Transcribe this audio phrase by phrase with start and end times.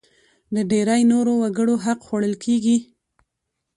[0.55, 2.77] د ډېری نورو وګړو حق خوړل کېږي.